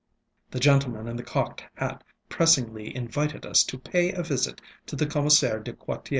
ŌĆ£The 0.51 0.59
gentleman 0.61 1.07
in 1.07 1.15
the 1.15 1.21
cocked 1.21 1.63
hat 1.75 2.03
pressingly 2.27 2.95
invited 2.95 3.45
us 3.45 3.63
to 3.65 3.77
pay 3.77 4.11
a 4.11 4.23
visit 4.23 4.59
to 4.87 4.95
the 4.95 5.05
Commissaire 5.05 5.59
du 5.59 5.73
Quartier. 5.73 6.09